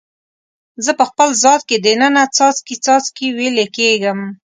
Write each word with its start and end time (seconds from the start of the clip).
زه 0.85 0.91
په 0.99 1.03
خپل 1.09 1.29
ذات 1.43 1.61
کې 1.69 1.77
د 1.79 1.87
ننه 2.01 2.23
څاڅکي، 2.35 2.75
څاڅکي 2.85 3.27
ویلي 3.37 3.67
کیږم 3.77 4.19